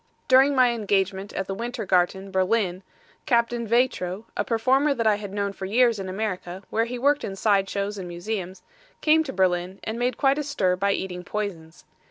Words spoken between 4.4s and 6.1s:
performer that I had known for years in